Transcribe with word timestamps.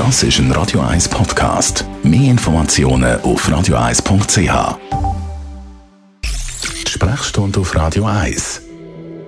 Das 0.00 0.22
ist 0.22 0.38
ein 0.38 0.50
Radio 0.52 0.80
1 0.80 1.10
Podcast. 1.10 1.84
Mehr 2.02 2.30
Informationen 2.30 3.20
auf 3.20 3.46
radio1.ch. 3.46 4.78
Sprechstunde 6.88 7.60
auf 7.60 7.76
Radio 7.76 8.06
1. 8.06 8.62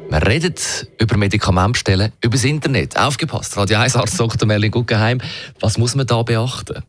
Wir 0.08 0.27
reden 0.27 0.54
über 0.98 1.19
Medikamentstellen 1.19 2.12
über 2.22 2.37
das 2.37 2.45
Internet. 2.45 2.96
Aufgepasst, 2.96 3.54
Radio 3.58 3.80
1 3.80 3.96
Arzt 3.96 4.19
Dr. 4.19 4.48
Merlin 4.48 4.71
Guggenheim. 4.71 5.21
Was 5.61 5.77
muss 5.77 5.95
man 5.95 6.07
da 6.07 6.23
beachten? 6.23 6.82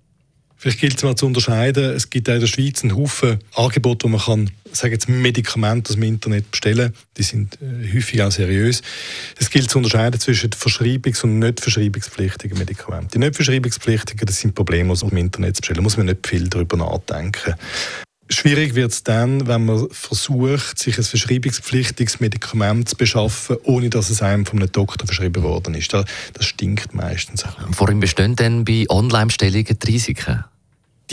Vielleicht 0.64 0.80
gilt 0.80 0.96
es 0.96 1.04
mal 1.04 1.14
zu 1.14 1.26
unterscheiden. 1.26 1.94
Es 1.94 2.10
gibt 2.10 2.30
auch 2.30 2.36
in 2.36 2.40
der 2.40 2.48
Schweiz 2.48 2.84
einen 2.84 2.96
Haufen 2.96 3.38
Angebote, 3.54 4.06
wo 4.06 4.08
man 4.08 4.22
kann, 4.22 4.50
sagen 4.72 4.94
jetzt 4.94 5.10
Medikamente 5.10 5.90
aus 5.90 5.96
dem 5.96 6.04
Internet 6.04 6.50
bestellen. 6.52 6.94
Die 7.18 7.24
sind 7.24 7.58
äh, 7.62 7.94
häufig 7.94 8.24
auch 8.24 8.32
seriös. 8.32 8.82
Es 9.38 9.50
gilt 9.50 9.70
zu 9.70 9.80
unterscheiden 9.80 10.22
zwischen 10.22 10.52
verschreibungs- 10.52 11.22
und 11.26 11.40
nicht 11.40 11.60
verschreibungspflichtigen 11.60 12.58
Medikamenten. 12.58 13.10
Die 13.10 13.18
nicht 13.18 13.36
verschreibungspflichtigen, 13.36 14.26
das 14.26 14.40
sind 14.40 14.56
Probleme, 14.56 14.94
aus 14.94 15.02
dem 15.02 15.18
Internet 15.18 15.58
zu 15.58 15.64
bestellen. 15.64 15.80
Da 15.80 15.82
muss 15.82 15.98
man 15.98 16.06
nicht 16.06 16.26
viel 16.26 16.48
darüber 16.48 16.78
nachdenken. 16.78 17.56
Schwierig 18.30 18.74
wird 18.74 18.94
es 18.94 19.04
dann, 19.04 19.46
wenn 19.48 19.66
man 19.66 19.90
versucht, 19.92 20.80
sich 20.80 20.98
ein 20.98 21.04
verschreibungspflichtiges 21.04 22.22
Medikament 22.22 22.88
zu 22.88 22.96
beschaffen, 22.96 23.58
ohne 23.64 23.90
dass 23.90 24.10
es 24.10 24.22
einem 24.22 24.46
von 24.46 24.60
einem 24.60 24.72
Doktor 24.72 25.08
verschrieben 25.08 25.44
worden 25.44 25.74
ist. 25.76 25.92
Das, 25.92 26.06
stinkt 26.40 26.94
meistens. 26.94 27.44
Worin 27.78 28.00
bestehen 28.00 28.38
denn 28.38 28.64
bei 28.64 28.86
Online-Bestellungen 28.88 29.78
die 29.78 29.92
Risiken? 29.92 30.46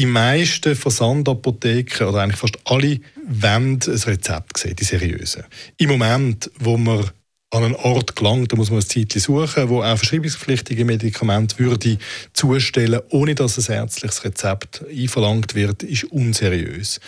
Die 0.00 0.06
meisten 0.06 0.74
Versandapotheken, 0.74 2.08
oder 2.08 2.22
eigentlich 2.22 2.40
fast 2.40 2.58
alle, 2.64 3.00
wollen 3.22 3.78
ein 3.86 4.00
Rezept 4.06 4.56
sehen, 4.56 4.74
die 4.74 4.84
seriösen. 4.84 5.44
Im 5.76 5.90
Moment, 5.90 6.50
wo 6.58 6.78
man 6.78 7.10
an 7.52 7.64
einen 7.64 7.74
Ort 7.74 8.14
gelangt, 8.14 8.52
da 8.52 8.56
muss 8.56 8.70
man 8.70 8.78
ein 8.78 8.86
Zeitchen 8.86 9.20
suchen, 9.20 9.68
wo 9.68 9.82
auch 9.82 9.96
verschreibungspflichtige 9.96 10.84
Medikamente 10.84 11.58
würde 11.58 11.98
zustellen, 12.32 13.00
ohne 13.10 13.34
dass 13.34 13.58
ein 13.68 13.74
ärztliches 13.74 14.24
Rezept 14.24 14.84
einverlangt 14.88 15.56
wird, 15.56 15.82
ist 15.82 16.04
unseriös. 16.04 17.00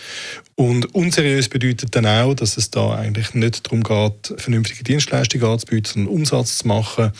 Und 0.55 0.93
unseriös 0.93 1.47
bedeutet 1.47 1.95
dann 1.95 2.05
auch, 2.05 2.33
dass 2.33 2.57
es 2.57 2.69
da 2.69 2.93
eigentlich 2.93 3.33
nicht 3.33 3.65
darum 3.65 3.83
geht, 3.83 4.33
vernünftige 4.37 4.83
Dienstleistungen 4.83 5.45
anzubieten, 5.45 5.93
sondern 5.93 6.13
Umsatz 6.13 6.57
zu 6.59 6.67
machen. 6.67 7.11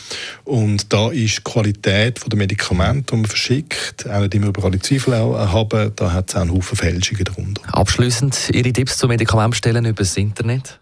Und 0.44 0.92
da 0.92 1.10
ist 1.10 1.38
die 1.38 1.42
Qualität 1.42 2.20
der 2.30 2.38
Medikamente, 2.38 3.14
die 3.14 3.16
man 3.16 3.24
verschickt, 3.24 4.08
auch 4.08 4.20
nicht 4.20 4.34
immer 4.34 4.48
über 4.48 4.64
alle 4.64 4.78
Zweifel 4.78 5.14
haben, 5.14 5.92
da 5.96 6.12
hat 6.12 6.28
es 6.28 6.36
auch 6.36 6.42
einen 6.42 6.52
Haufen 6.52 6.76
Fälschungen 6.76 7.24
darunter. 7.24 7.62
Abschließend 7.74 8.50
Ihre 8.52 8.72
Tipps 8.72 8.98
zu 8.98 9.08
Medikamentstellen 9.08 9.86
über 9.86 10.02
das 10.02 10.16
Internet? 10.16 10.78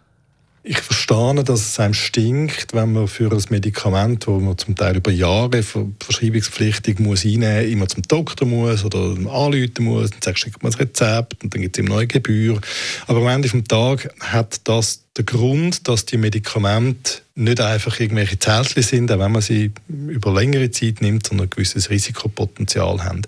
Ich 0.65 0.79
verstehe, 0.79 1.43
dass 1.43 1.59
es 1.59 1.77
einem 1.77 1.93
stinkt, 1.93 2.73
wenn 2.73 2.93
man 2.93 3.09
für 3.09 3.29
ein 3.29 3.43
Medikament, 3.49 4.25
das 4.25 4.41
man 4.41 4.57
zum 4.57 4.77
Teil 4.77 4.95
über 4.95 5.11
Jahre 5.11 5.61
verschreibungspflichtig 5.61 6.99
muss 6.99 7.25
einnehmen 7.25 7.63
muss, 7.63 7.71
immer 7.71 7.87
zum 7.89 8.03
Doktor 8.03 8.47
muss 8.47 8.85
oder 8.85 8.99
anrufen 8.99 9.83
muss, 9.83 10.11
dann 10.11 10.21
sagst 10.21 10.43
du, 10.43 10.45
schick 10.45 10.63
mal 10.63 10.69
das 10.69 10.79
Rezept 10.79 11.43
und 11.43 11.53
dann 11.53 11.61
gibt 11.61 11.75
es 11.75 11.81
immer 11.81 11.95
neue 11.95 12.07
Gebühr. 12.07 12.61
Aber 13.07 13.19
am 13.19 13.27
Ende 13.27 13.49
des 13.49 13.63
Tages 13.65 14.09
hat 14.21 14.61
das 14.63 15.03
der 15.17 15.25
Grund, 15.25 15.85
dass 15.89 16.05
die 16.05 16.17
Medikamente 16.17 17.22
nicht 17.35 17.59
einfach 17.59 17.99
irgendwelche 17.99 18.37
Zellchen 18.37 18.83
sind, 18.83 19.11
auch 19.11 19.19
wenn 19.19 19.31
man 19.31 19.41
sie 19.41 19.71
über 19.87 20.33
längere 20.33 20.69
Zeit 20.69 21.01
nimmt, 21.01 21.27
sondern 21.27 21.47
ein 21.47 21.49
gewisses 21.49 21.89
Risikopotenzial 21.89 23.03
haben. 23.03 23.23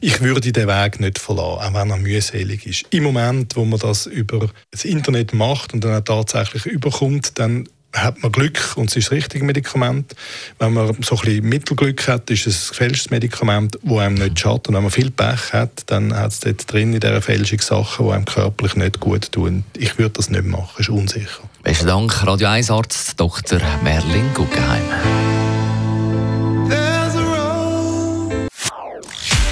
Ich 0.00 0.20
würde 0.20 0.52
den 0.52 0.68
Weg 0.68 1.00
nicht 1.00 1.18
verlassen, 1.18 1.74
auch 1.74 1.74
wenn 1.74 1.90
er 1.90 1.96
mühselig 1.96 2.66
ist. 2.66 2.84
Im 2.90 3.02
Moment, 3.02 3.56
wo 3.56 3.64
man 3.64 3.80
das 3.80 4.06
über 4.06 4.48
das 4.70 4.84
Internet 4.84 5.34
macht 5.34 5.74
und 5.74 5.82
dann 5.82 5.96
auch 5.96 6.04
tatsächlich 6.04 6.66
überkommt, 6.66 7.38
dann 7.38 7.68
hat 7.92 8.22
man 8.22 8.30
Glück 8.30 8.76
und 8.76 8.88
es 8.88 8.96
ist 8.96 9.06
das 9.06 9.12
richtige 9.12 9.44
Medikament. 9.44 10.14
Wenn 10.60 10.74
man 10.74 10.96
so 11.02 11.16
ein 11.16 11.24
bisschen 11.24 11.48
Mittelglück 11.48 12.06
hat, 12.06 12.30
ist 12.30 12.46
es 12.46 12.66
ein 12.66 12.68
gefälschtes 12.70 13.10
Medikament, 13.10 13.78
das 13.82 13.98
einem 13.98 14.14
nicht 14.14 14.38
schadet. 14.38 14.68
Und 14.68 14.74
wenn 14.74 14.82
man 14.82 14.92
viel 14.92 15.10
Pech 15.10 15.52
hat, 15.52 15.82
dann 15.86 16.14
hat 16.14 16.30
es 16.30 16.38
dort 16.38 16.72
drin 16.72 16.94
in 16.94 17.00
dieser 17.00 17.20
Fälschung 17.20 17.60
Sachen, 17.60 18.06
die 18.06 18.12
einem 18.12 18.24
körperlich 18.26 18.76
nicht 18.76 19.00
gut 19.00 19.32
tun. 19.32 19.64
Ich 19.76 19.98
würde 19.98 20.10
das 20.10 20.30
nicht 20.30 20.44
machen, 20.44 20.78
ist 20.78 20.88
unsicher. 20.88 21.49
Besten 21.62 21.86
Dank, 21.86 22.26
Radio 22.26 22.48
1 22.48 22.70
Arzt 22.70 23.20
Dr. 23.20 23.60
Merlin 23.84 24.30
Guggenheim. 24.34 24.82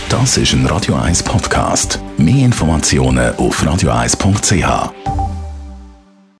Das 0.09 0.37
ist 0.39 0.53
ein 0.55 0.65
Radio 0.67 0.95
1 0.95 1.23
Podcast. 1.23 2.01
Mehr 2.17 2.47
Informationen 2.47 3.37
auf 3.37 3.63
radio1.ch. 3.63 5.18